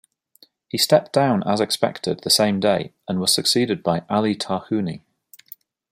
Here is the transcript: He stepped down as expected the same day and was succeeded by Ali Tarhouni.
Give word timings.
He 0.67 0.79
stepped 0.79 1.13
down 1.13 1.43
as 1.45 1.61
expected 1.61 2.21
the 2.23 2.31
same 2.31 2.59
day 2.59 2.95
and 3.07 3.19
was 3.19 3.31
succeeded 3.35 3.83
by 3.83 4.03
Ali 4.09 4.35
Tarhouni. 4.35 5.01